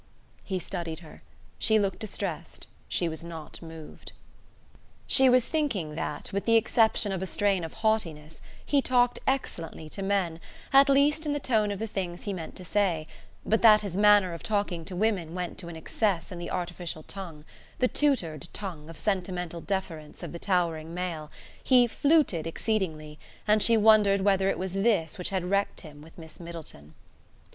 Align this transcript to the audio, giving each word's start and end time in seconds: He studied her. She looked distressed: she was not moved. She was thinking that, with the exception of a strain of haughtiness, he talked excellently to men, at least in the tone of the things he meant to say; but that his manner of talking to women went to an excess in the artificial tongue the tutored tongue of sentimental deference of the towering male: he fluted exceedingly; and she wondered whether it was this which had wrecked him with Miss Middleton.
He 0.43 0.57
studied 0.57 1.01
her. 1.01 1.21
She 1.59 1.77
looked 1.77 1.99
distressed: 1.99 2.65
she 2.87 3.07
was 3.07 3.23
not 3.23 3.61
moved. 3.61 4.13
She 5.05 5.29
was 5.29 5.45
thinking 5.45 5.93
that, 5.93 6.33
with 6.33 6.45
the 6.45 6.55
exception 6.55 7.11
of 7.11 7.21
a 7.21 7.27
strain 7.27 7.63
of 7.63 7.73
haughtiness, 7.85 8.41
he 8.65 8.81
talked 8.81 9.19
excellently 9.27 9.89
to 9.89 10.01
men, 10.01 10.39
at 10.73 10.89
least 10.89 11.27
in 11.27 11.33
the 11.33 11.39
tone 11.39 11.69
of 11.69 11.77
the 11.77 11.85
things 11.85 12.23
he 12.23 12.33
meant 12.33 12.55
to 12.55 12.65
say; 12.65 13.05
but 13.45 13.61
that 13.61 13.81
his 13.81 13.95
manner 13.95 14.33
of 14.33 14.41
talking 14.41 14.83
to 14.85 14.95
women 14.95 15.35
went 15.35 15.59
to 15.59 15.67
an 15.67 15.75
excess 15.75 16.31
in 16.31 16.39
the 16.39 16.49
artificial 16.49 17.03
tongue 17.03 17.45
the 17.77 17.87
tutored 17.87 18.47
tongue 18.53 18.89
of 18.89 18.97
sentimental 18.97 19.61
deference 19.61 20.23
of 20.23 20.31
the 20.31 20.39
towering 20.39 20.95
male: 20.95 21.29
he 21.63 21.85
fluted 21.85 22.47
exceedingly; 22.47 23.19
and 23.47 23.61
she 23.61 23.77
wondered 23.77 24.21
whether 24.21 24.49
it 24.49 24.57
was 24.57 24.73
this 24.73 25.19
which 25.19 25.29
had 25.29 25.43
wrecked 25.43 25.81
him 25.81 26.01
with 26.01 26.17
Miss 26.17 26.39
Middleton. 26.39 26.95